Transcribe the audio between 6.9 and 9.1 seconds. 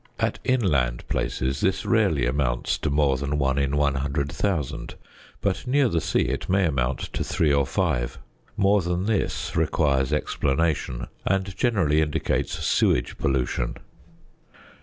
to 3 or 5. More than